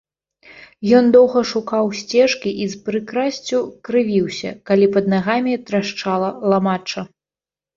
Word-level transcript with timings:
Ён 0.99 1.05
доўга 1.15 1.43
шукаў 1.49 1.85
сцежкі 1.99 2.53
і 2.65 2.67
з 2.73 2.79
прыкрасцю 2.87 3.59
крывіўся, 3.91 4.49
калі 4.71 4.85
пад 4.97 5.05
нагамі 5.15 5.53
трашчала 5.69 6.29
ламачча. 6.55 7.01